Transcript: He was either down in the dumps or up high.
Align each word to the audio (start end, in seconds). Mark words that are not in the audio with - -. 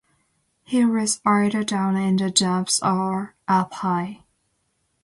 He 0.63 0.83
was 0.83 1.21
either 1.27 1.63
down 1.63 1.95
in 1.95 2.15
the 2.15 2.31
dumps 2.31 2.81
or 2.81 3.35
up 3.47 3.71
high. 3.71 4.23